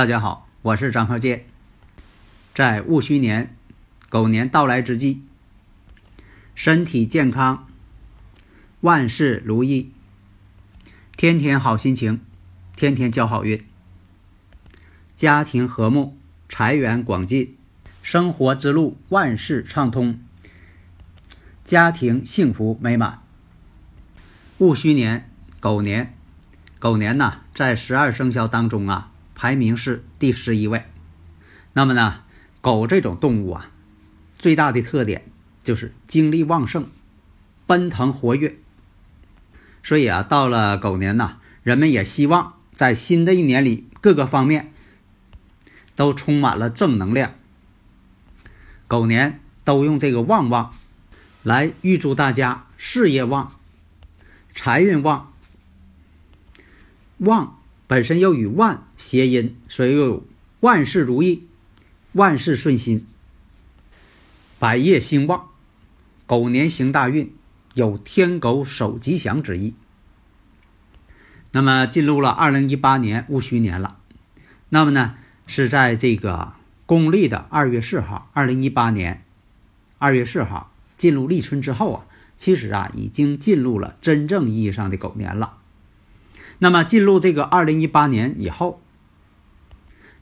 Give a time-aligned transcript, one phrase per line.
[0.00, 1.44] 大家好，我是张鹤剑。
[2.54, 3.54] 在戊戌年
[4.08, 5.20] 狗年到来之际，
[6.54, 7.68] 身体健康，
[8.80, 9.92] 万事如意，
[11.18, 12.22] 天天好心情，
[12.74, 13.62] 天天交好运，
[15.14, 16.16] 家庭和睦，
[16.48, 17.54] 财源广进，
[18.00, 20.18] 生活之路万事畅通，
[21.62, 23.22] 家庭幸福美满。
[24.56, 25.30] 戊戌年
[25.60, 26.14] 狗年，
[26.78, 29.12] 狗年呐，在十二生肖当中啊。
[29.40, 30.84] 排名是第十一位。
[31.72, 32.24] 那么呢，
[32.60, 33.70] 狗这种动物啊，
[34.36, 36.90] 最大的特点就是精力旺盛、
[37.66, 38.58] 奔腾活跃。
[39.82, 44.74] 所以啊，到了狗年呐，人们也希望在新的一年里各个方面
[45.96, 47.32] 都充满了正能量。
[48.86, 50.74] 狗年都用这个旺旺
[51.42, 53.56] 来预祝大家事业旺、
[54.52, 55.32] 财运旺、
[57.16, 57.56] 旺。
[57.90, 60.26] 本身又与万谐音，所以又有
[60.60, 61.48] 万事如意、
[62.12, 63.04] 万事顺心、
[64.60, 65.48] 百业兴旺。
[66.24, 67.34] 狗年行大运，
[67.74, 69.74] 有天狗守吉祥之意。
[71.50, 73.96] 那么进入了二零一八年戊戌年了，
[74.68, 75.16] 那么呢
[75.48, 76.52] 是在这个
[76.86, 79.24] 公历的二月四号，二零一八年
[79.98, 85.56] 二月四号进入立春之后啊，其实啊已经进入了真正意义上的狗年了。
[86.62, 88.82] 那么进入这个二零一八年以后，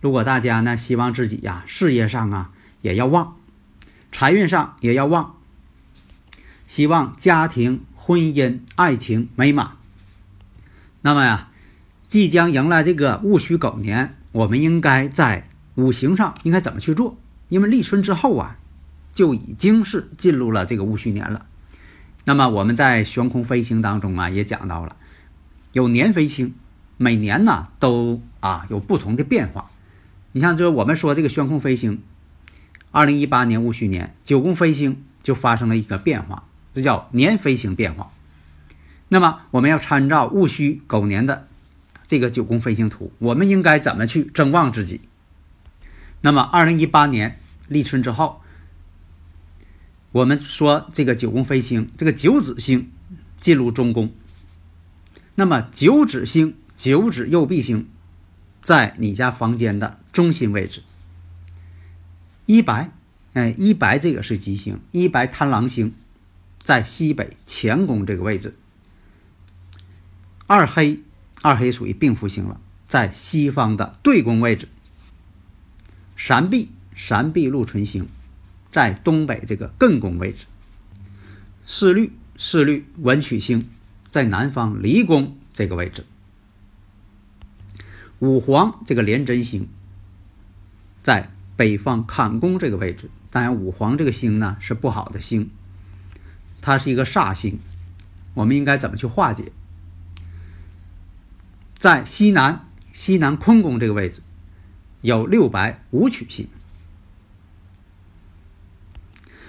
[0.01, 3.37] 如果大家呢希望自己呀事业上啊也要旺，
[4.13, 5.35] 财运上也要旺，
[6.65, 9.73] 希望家庭、婚姻、爱情美满，
[11.03, 11.49] 那么呀，
[12.07, 17.19] 即将迎来这个戊戌狗年，我们应该在五行上应该怎么去做？
[17.49, 18.59] 因为立春之后啊，
[19.13, 21.47] 就已经是进入了这个戊戌年了。
[22.27, 24.95] 那么我们在悬空飞行当中啊也讲到了。
[25.73, 26.55] 有年飞星，
[26.97, 29.71] 每年呢都啊有不同的变化。
[30.33, 32.03] 你像就我们说这个悬空飞星，
[32.91, 38.13] 二零一八年戊戌年九宫飞星就发生了一个变化，这叫年飞星变化。
[39.09, 41.49] 那么我们要参照戊戌狗年的
[42.07, 45.01] 这个九宫飞星图，我们应该怎么去增旺自己？
[46.21, 48.43] 那么二零一八年立春之后，
[50.13, 52.91] 我们说这个九宫飞星，这个九紫星
[53.41, 54.13] 进入中宫。
[55.39, 57.87] 那么九紫星、九紫右弼星，
[58.61, 60.83] 在你家房间的中心位置。
[62.45, 62.91] 一白，
[63.35, 65.95] 哎，一白这个是吉星，一白贪狼星
[66.61, 68.57] 在西北乾宫这个位置。
[70.49, 71.05] 二黑，
[71.43, 74.67] 二黑属于病符星了，在西方的对宫位置。
[76.17, 78.09] 三碧，三碧禄存星
[78.73, 80.47] 在东北这个艮宫位置。
[81.65, 83.71] 四绿，四绿文曲星。
[84.11, 86.05] 在南方离宫这个位置，
[88.19, 89.69] 五黄这个廉贞星
[91.03, 93.11] 在北方坎宫这个位置。
[93.31, 95.51] 当然，五黄这个星呢是不好的星，
[96.63, 97.59] 它是一个煞星。
[98.35, 99.53] 我们应该怎么去化解？
[101.79, 104.23] 在西南西南坤宫这个位置
[105.03, 106.49] 有六白武曲星，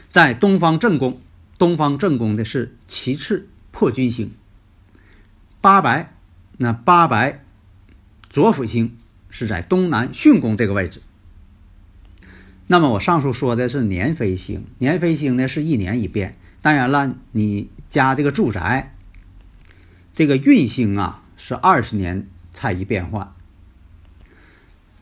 [0.10, 1.22] 在东方正宫，
[1.58, 4.34] 东方正宫的是其次破军星。
[5.62, 6.14] 八白，
[6.58, 7.44] 那八白
[8.30, 8.98] 左辅星
[9.30, 11.02] 是在东南巽宫这个位置。
[12.68, 16.38] 那么我上述说的是年飞星，年飞星呢是一年一变。
[16.62, 18.96] 当然了，你家这个住宅
[20.14, 23.34] 这个运星啊是二十年才一变换。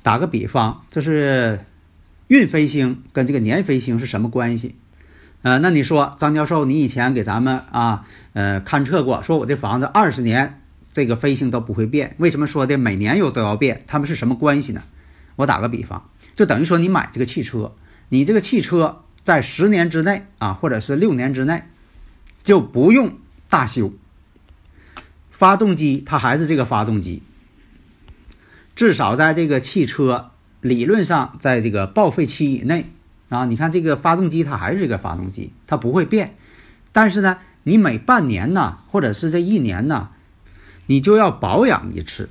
[0.01, 1.65] 打个比方，这是
[2.27, 4.75] 运飞星跟这个年飞星是什么关系？
[5.43, 10.61] 呃，那你说张教授，你以前给咱们啊，呃，勘测过，说我这房子二十年
[10.91, 13.83] 这个飞行都不会变，为什么说的每年有都要变？
[13.85, 14.81] 他们是什么关系呢？
[15.37, 17.73] 我打个比方，就等于说你买这个汽车，
[18.09, 21.63] 你这个汽车在十年之内啊，或者是六年之内
[22.43, 23.17] 就不用
[23.47, 23.93] 大修，
[25.29, 27.21] 发动机它还是这个发动机，
[28.75, 30.31] 至少在这个汽车
[30.61, 32.91] 理论上在这个报废期以内。
[33.29, 33.45] 啊。
[33.45, 36.35] 你看这个发动机，它还是这个发动机，它不会变。
[36.91, 40.09] 但是呢，你每半年呢，或者是这一年呢，
[40.87, 42.29] 你就要保养一次。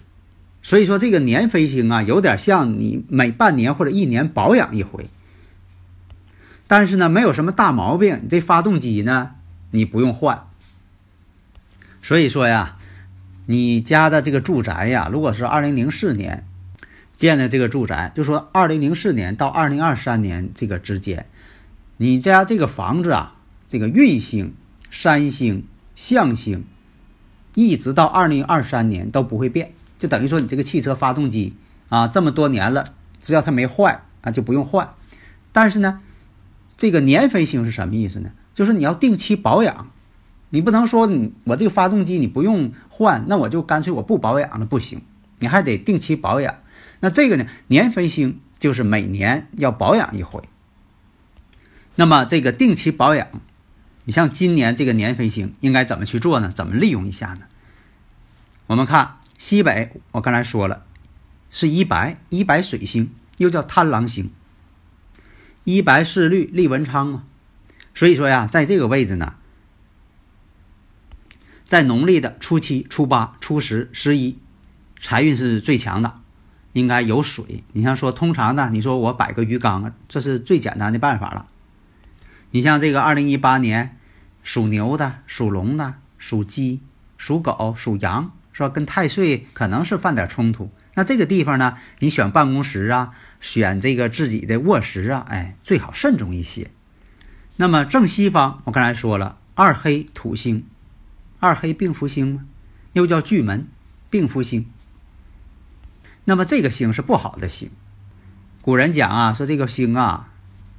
[0.63, 5.09] 所以说这个年飞行啊，有点像你每半年或者一年保养一回。
[6.67, 9.33] 但是呢，没有什么大毛病，这发动机呢，
[9.71, 10.49] 你不用换。
[12.03, 12.77] 所以说呀，
[13.47, 16.45] 你家的这个住宅呀，如果是二零零四年
[17.17, 21.27] 建的这个住宅，就说二零零四年到二零二三年这个之间，
[21.97, 23.37] 你家这个房子啊，
[23.67, 24.55] 这个运星、
[24.91, 25.65] 山星、
[25.95, 26.65] 象星，
[27.55, 29.73] 一直到二零二三年都不会变。
[29.99, 31.55] 就等于说，你这个汽车发动机
[31.89, 32.85] 啊，这么多年了，
[33.23, 34.91] 只要它没坏啊，就不用换。
[35.53, 36.01] 但是呢，
[36.77, 38.33] 这个年飞星是什么意思呢？
[38.53, 39.91] 就是你要定期保养，
[40.51, 45.01] 你不能说你我这个发动机你不用换，那我就干脆我不保养了，不行，
[45.39, 46.57] 你还得定期保养。
[47.07, 50.43] 那这个呢，年飞星就是每年要保养一回。
[51.95, 53.29] 那么这个定期保养，
[54.03, 56.51] 你像今年这个年飞星应该怎么去做呢？
[56.53, 57.47] 怎么利用一下呢？
[58.67, 59.19] 我们看。
[59.39, 60.85] 西北，我刚才说了，
[61.49, 64.33] 是一白一白水星，又叫贪狼星。
[65.63, 67.25] 一白四绿立文昌嘛，
[67.95, 69.35] 所以说呀，在这个位置呢，
[71.67, 74.39] 在农历的初七、初八、初十、十一，
[74.99, 76.21] 财运是最强的，
[76.77, 77.65] 应该有水。
[77.73, 81.47] 你像说，通常呢，你说我摆个鱼缸，这是最简单的办法了。
[82.51, 83.97] 你像这个二零一八年，
[84.43, 86.83] 属牛的、属龙的、属鸡、
[87.17, 88.33] 属狗、属羊。
[88.53, 96.71] 说跟太岁可能是犯点冲突，那这个地方呢，你选办公室啊，选这个自己的卧室啊，哎，最好慎重一些。
[97.57, 100.65] 那么正西方，我刚才说了，二黑土星，
[101.39, 102.45] 二黑病符星嘛，
[102.95, 103.69] 又叫巨门
[104.09, 104.67] 病符星。
[106.29, 107.71] 那么这个星是不好的星，
[108.61, 110.29] 古人讲啊，说这个星啊，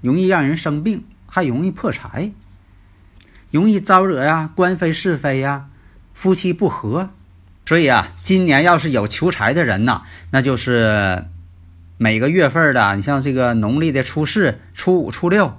[0.01, 2.33] 容易让人生病，还容易破财，
[3.49, 5.69] 容易招惹呀官非是非呀，
[6.13, 7.09] 夫妻不和。
[7.65, 10.01] 所以啊，今年要是有求财的人呐，
[10.31, 11.25] 那就是
[11.97, 15.57] 每个月份的，你像这个农历的初四、初五、初六，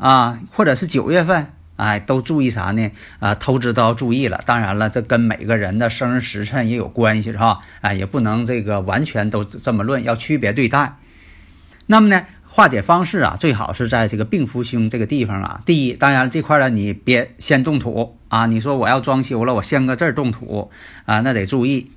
[0.00, 2.90] 啊，或者是九月份，哎，都注意啥呢？
[3.20, 4.40] 啊，投资都要注意了。
[4.44, 7.60] 当然了，这跟每个人的生日时辰也有关系，是吧？
[7.80, 10.96] 哎，也不能这个完全都这么论，要区别对待。
[11.86, 12.24] 那么呢？
[12.48, 15.60] 化解方式啊，最好是在这个病夫星这个地方啊。
[15.66, 18.46] 第一，当然这块呢，你别先动土啊。
[18.46, 20.70] 你说我要装修了，我先搁这儿动土
[21.04, 21.90] 啊，那得注意。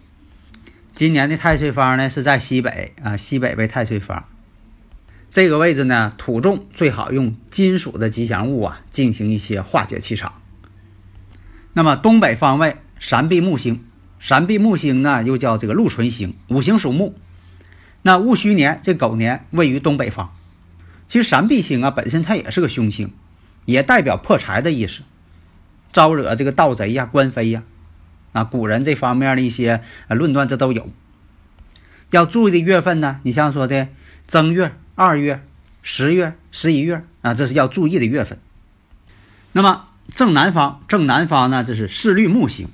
[0.94, 4.26] 今年的太岁方呢是在西北啊，西北为太岁方。
[5.32, 10.34] 这个位置呢，土重，最好用金属的吉祥物啊进行一些化解气场。
[11.74, 13.86] 那么东北方位闪避木星，
[14.18, 17.16] 闪避木星呢又叫这个禄存星，五行属木。
[18.02, 20.34] 那戊戌年这狗年位于东北方。
[21.08, 23.14] 其实闪避星啊，本身它也是个凶星，
[23.66, 25.02] 也代表破财的意思，
[25.94, 27.64] 招惹这个盗贼呀、官非呀，
[28.32, 30.90] 啊，古人这方面的一些论断这都有。
[32.12, 33.88] 要注意的月份呢，你像说的
[34.26, 35.48] 正月、二月、
[35.82, 38.38] 十月、十一月啊，这是要注意的月份。
[39.54, 42.68] 那么正南方，正南方呢，这是四绿木星。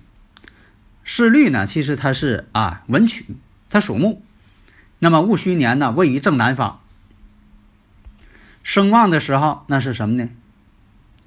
[1.03, 3.27] 四绿呢，其实它是啊文曲，
[3.69, 4.25] 它属木。
[4.97, 6.81] 那么戊戌年呢，位于正南方。
[8.63, 10.27] 声旺的时候，那是什么呢？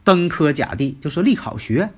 [0.02, 1.92] 登科甲第，就是立考学。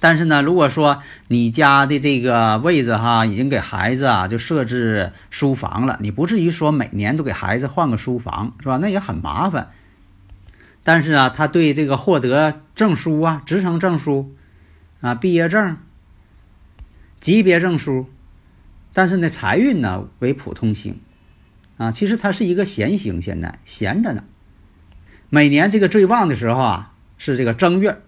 [0.00, 8.78] 但是呢，如果说你家的这个位置哈，已经给孩子啊就设置书房了，你不至于说每年都给孩子换个书房，是吧？
[8.78, 9.70] 那也很麻烦。
[10.82, 14.34] 但是啊，他对这个获得证书啊、职称证书
[15.02, 15.76] 啊、毕业证、
[17.20, 18.06] 级别证书，
[18.94, 20.98] 但是呢，财运呢为普通星。
[21.76, 24.24] 啊，其实它是一个闲星，现在闲着呢。
[25.30, 28.02] 每年这个最旺的时候啊，是这个正月、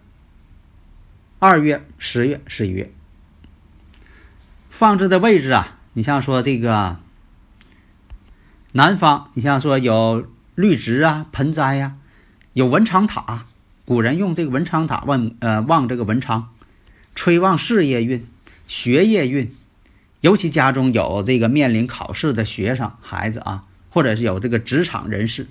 [1.44, 2.92] 二月、十月、十一月。
[4.70, 7.00] 放置的位置啊，你像说这个
[8.70, 11.96] 南方，你像说有绿植啊、盆栽呀，
[12.52, 13.44] 有文昌塔。
[13.84, 16.48] 古人用这个文昌塔望呃望这个文昌，
[17.16, 18.24] 催旺事业运、
[18.68, 19.52] 学业运。
[20.20, 25.48] 尤其家中有这个面临考试的学生孩子啊，或者是有这个职场人士，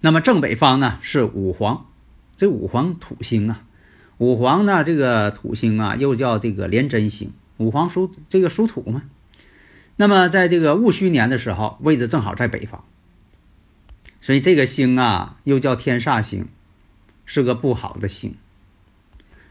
[0.00, 1.86] 那么正北方呢是五黄，
[2.36, 3.62] 这五黄土星啊，
[4.20, 9.04] 五黄呢这个土星啊又叫这个廉贞星，五黄属这个属土嘛，
[9.96, 12.80] 那么在这个戊戌年的时候，位置正好在北方，
[14.20, 16.46] 所以这个星啊又叫天煞星，
[17.24, 18.34] 是个不好的星。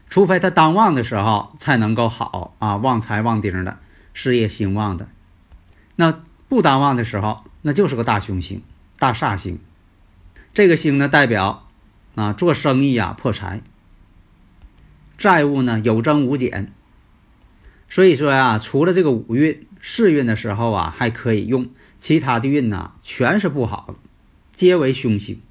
[0.08, 3.78] 除非他当旺的时候才能够好啊，旺财旺丁的，
[4.14, 5.08] 事业兴旺的。
[5.96, 8.62] 那不当旺的时候，那就是个大凶星、
[9.00, 9.58] 大煞星。
[10.54, 11.66] 这个星呢代表
[12.14, 13.62] 啊做生意啊破财，
[15.20, 16.72] 债务呢有增无减。
[17.90, 23.96] 所以说呀，除了这个五运四运的时候啊还可以用，其他的运呢全是不好的，
[24.54, 25.42] 皆为凶星。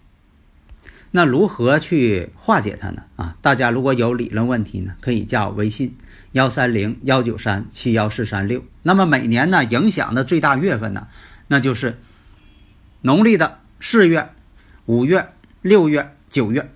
[1.12, 3.04] 那如何去化解它呢？
[3.16, 5.96] 啊，大家如果有理论问题呢，可以加我微信
[6.32, 8.64] 幺三零幺九三七幺四三六。
[8.82, 11.08] 那么每年呢，影响的最大月份呢，
[11.48, 12.00] 那就是
[13.02, 14.30] 农历的四月、
[14.88, 15.30] 五月、
[15.62, 16.72] 六月、九月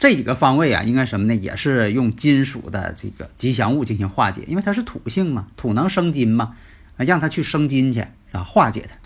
[0.00, 1.34] 这几个方位啊，应该什么呢？
[1.34, 6.56] 也是用金属的这个吉祥物进行化解，因为它是土性嘛，土能生金嘛，
[6.96, 8.96] 让它去生金去，啊，化解它。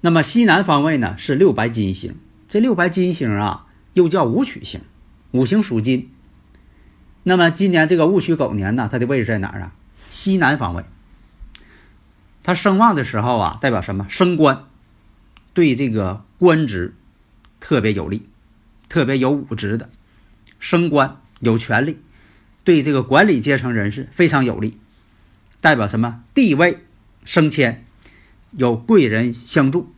[0.00, 2.14] 那么西南方位呢，是六白金星。
[2.48, 4.80] 这六白金星啊，又叫武曲星，
[5.32, 6.08] 五行属金。
[7.24, 9.74] 那么今年这个戊戌狗年呢，它的位置在哪儿啊？
[10.08, 10.84] 西南方位。
[12.44, 14.06] 它升旺的时候啊，代表什么？
[14.08, 14.66] 升官，
[15.52, 16.94] 对这个官职
[17.58, 18.28] 特别有利，
[18.94, 19.90] 特别有武职的，
[20.60, 21.98] 升官有权利，
[22.62, 24.78] 对这个管理阶层人士非常有利，
[25.60, 26.22] 代表什么？
[26.32, 26.78] 地位
[27.24, 27.84] 升迁，
[28.52, 29.92] 有贵人相助，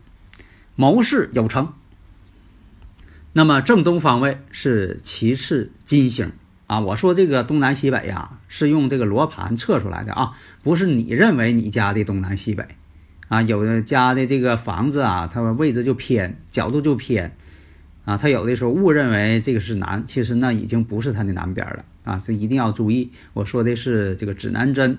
[0.77, 1.75] 谋事有成。
[3.35, 6.33] 那么正东方位是其次金星
[6.67, 12.67] 啊，我说这个东南西北呀，是用这个罗盘测出来的啊，不是你认为你家的东南西北
[13.29, 17.37] 啊，有的家的这个房子啊，它位置就偏，角度就偏
[18.07, 23.11] 啊，他有的时候误认为这个是南，其实那已经不是它的南边了啊，这一定要注意。
[23.35, 24.99] 我说的是这个指南针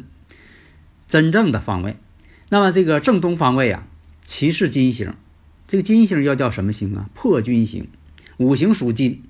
[1.07, 1.95] 真正的方位。
[2.49, 3.87] 那么这个正东方位啊，
[4.25, 5.13] 其次金星，
[5.67, 7.09] 这个金星要叫什么星啊？
[7.15, 7.87] 破军星。
[8.35, 9.23] 五行属金，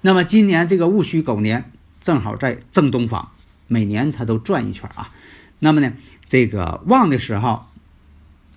[0.00, 1.70] 那么今年这个戊戌狗年
[2.02, 3.30] 正好在正东方，
[3.68, 5.12] 每年它都转一圈啊。
[5.60, 5.92] 那么呢，
[6.26, 7.66] 这个旺的时候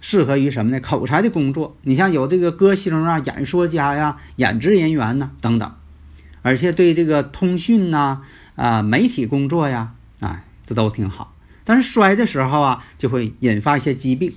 [0.02, 0.80] 适合于什么呢？
[0.80, 5.74] 口才的工作，你像有这个歌星啊、演说家呀、演职人员呐等等，
[6.42, 8.22] 而且对这个通讯呐、
[8.56, 11.36] 啊媒体工作呀，啊这都挺好。
[11.64, 14.34] 但是衰的时候啊，就会引发一些疾病，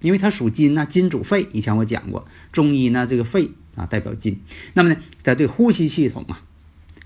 [0.00, 1.48] 因为它属金呐，金主肺。
[1.52, 3.50] 以前我讲过，中医呢这个肺。
[3.76, 4.40] 啊，代表金，
[4.72, 6.40] 那么呢，它对呼吸系统啊、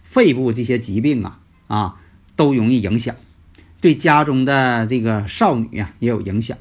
[0.04, 1.96] 肺部这些疾病啊啊
[2.36, 3.16] 都容易影响，
[3.80, 6.56] 对家中的这个少女啊也有影响。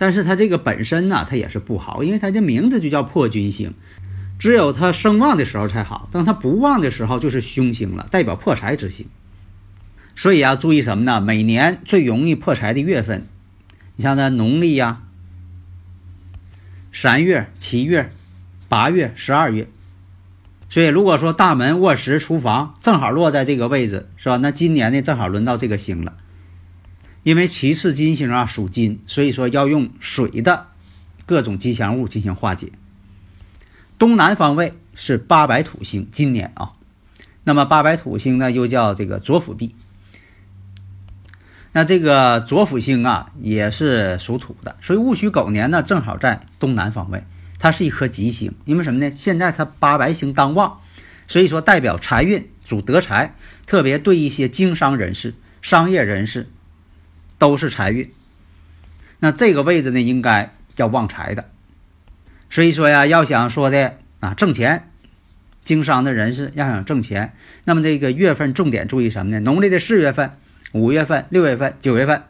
[0.00, 3.74] 但是它这个本身呢，它也是不好，因为它的名字就叫破军星，
[4.38, 9.06] 只有它升旺的时候才好，当它不旺的时候就是凶星了，代表破财之星。
[10.16, 11.20] 所以啊，注意什么呢？
[11.20, 13.26] 每年最容易破财的月份，
[13.96, 15.02] 你像那农历呀，
[16.90, 18.10] 三月、七月。
[18.70, 19.68] 八月、十二月，
[20.68, 24.36] 所以如果说大门、卧室、厨房正好落在这个位置，是吧？
[24.36, 26.14] 那今年呢，正好轮到这个星了。
[27.22, 30.68] 因为其次金星啊属金，所以说要用水的
[31.26, 32.72] 各种吉祥物进行化解。
[33.98, 36.72] 东南方位是八白土星，今年啊，
[37.44, 39.74] 那么八白土星呢又叫这个左辅弼。
[41.72, 47.24] 那这个左辅星啊也是属土的，所以戊戌狗年呢正好在东南方位。
[47.58, 49.10] 它是一颗吉星，因为什么呢？
[49.14, 50.80] 现在它八白星当旺，
[51.28, 53.36] 所以说代表财运，主得财，
[53.66, 56.48] 特别对一些经商人士、商业人士
[57.40, 58.12] 都是财运。
[59.18, 61.46] 那这个位置呢，应该要旺财的。
[62.50, 64.90] 所以说呀，要想说的啊挣钱，
[65.62, 67.32] 经商的人士要想挣钱，
[67.64, 69.40] 那么这个月份重点注意什么呢？
[69.40, 70.32] 农历的四月份、
[70.72, 72.22] 五月份、六月份、九月份。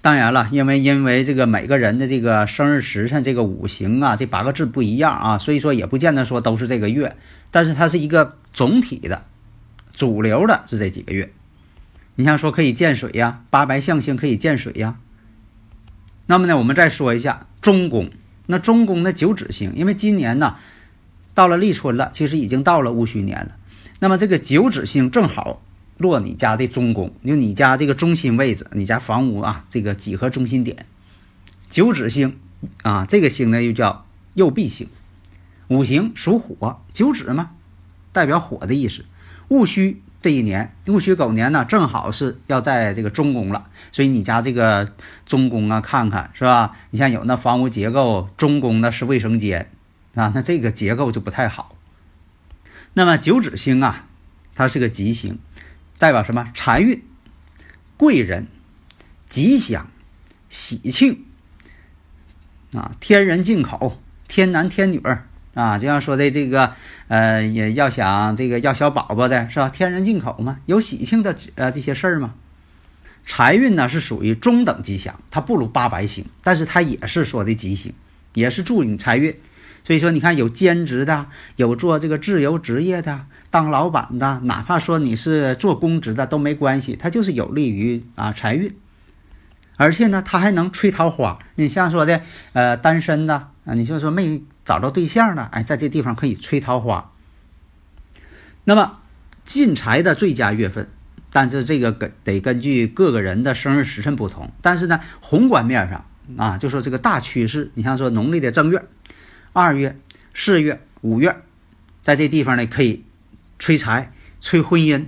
[0.00, 7.14] 当然了，因为因为这个每个人的这个生日时辰、这个五行啊，这八个字不一样啊，所以说也不见得说都是这个月，
[7.50, 9.26] 但是它是一个总体的，
[9.92, 11.30] 主流的是这几个月。
[12.16, 14.98] 你像说可以见水呀，八白象星可以见水呀。
[16.26, 18.10] 那么呢，我们再说一下中宫，
[18.46, 20.56] 那中宫的九紫星，因为今年呢
[21.34, 23.56] 到了立春了，其实已经到了戊戌年了，
[24.00, 25.62] 那么这个九紫星正好。
[25.98, 30.86] 落你家的中宫，就你家这个中心位置，你家房屋啊，这个几何中心点，
[31.68, 32.38] 九紫星
[32.80, 34.88] 啊，这个星呢又叫右弼星，
[35.68, 37.50] 五行属火，九紫嘛，
[38.12, 39.04] 代表火的意思。
[39.48, 44.92] 戊戌这一年，戊戌狗年呢，正好是要在这个中宫了，所以你家这个
[45.24, 46.76] 中宫啊，看看是吧？
[46.90, 49.70] 你像有那房屋结构，中宫呢是卫生间
[50.14, 51.74] 啊，那这个结构就不太好。
[52.94, 54.06] 那么九紫星啊，
[54.54, 55.38] 它是个吉星。
[55.98, 56.50] 代表什么？
[56.54, 57.04] 财运、
[57.98, 58.48] 贵人、
[59.26, 59.90] 吉祥、
[60.48, 61.26] 喜庆
[62.72, 62.92] 啊！
[63.00, 65.78] 天人进口，天男天女儿啊！
[65.78, 66.72] 就像说的这个，
[67.08, 69.68] 呃，也要想这个要小宝宝的是吧？
[69.68, 72.34] 天人进口嘛，有喜庆的呃这些事儿嘛。
[73.26, 77.92] 财运呢是属于中等吉祥，它不如八白星，但是它也是说的吉星，
[78.34, 79.36] 也是助你财运。
[79.82, 81.26] 所以说，你看有兼职的，
[81.56, 88.70] 有做这个自由职业的，当老板的，哪怕说你是做公职的都没关系，它就是有利于啊财运。
[89.76, 91.38] 而且呢，它还能催桃花。
[91.54, 92.20] 你像说的，
[92.52, 97.12] 呃，单身的啊，你就说没找着对象了，哎，在这地方可以催桃花。
[98.64, 99.00] 那么
[99.44, 100.88] 进财的最佳月份，
[101.32, 104.52] 但是这个根得根据各个人的生日时辰不同。
[104.62, 106.04] 但是呢，宏观面上
[106.36, 108.84] 啊，就说这个大趋势，你像说农历的正月、
[109.52, 109.98] 二月、
[110.34, 111.36] 四月、五月，
[112.02, 113.04] 在这地方呢可以
[113.58, 115.06] 催财、催婚姻。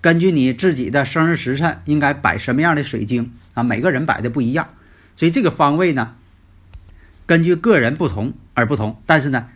[0.00, 3.62] 根据你自己的生日时辰，应该摆什么样的水晶啊？
[3.62, 4.68] 每个人摆的不一样，
[5.16, 6.14] 所以这个方位呢，
[7.30, 9.00] 根据个人不同而不同。
[9.06, 9.46] 但是呢，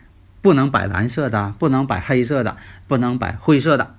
[0.41, 2.55] 不能摆蓝色的，不能摆黑色的，
[2.87, 3.95] 不能摆灰色的，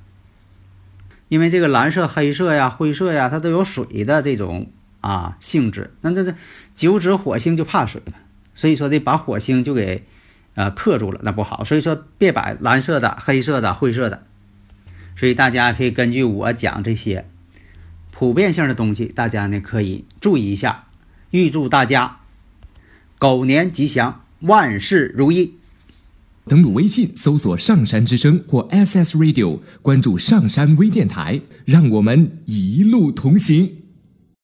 [1.29, 4.71] 因为这个蓝色、黑色呀、灰色呀，它都有水的这种
[5.03, 5.93] 啊性质。
[6.01, 6.35] 那这这
[6.75, 8.15] 九指火星就怕水了，
[8.55, 10.07] 所以说得把火星就给
[10.55, 11.63] 呃克住了，那不好。
[11.63, 14.23] 所以说别摆蓝色的、黑色的、灰色的。
[15.15, 17.29] 所以大家可以根据我讲这些
[18.11, 20.85] 普遍性的东西，大家呢可以注意一下。
[21.31, 22.21] 预祝大家
[23.19, 25.55] 狗年吉祥，万事如意。
[26.47, 33.86] 登录微信搜索“上山之声”或 “SS Radio”，关注上山微电台，让我们一路同行。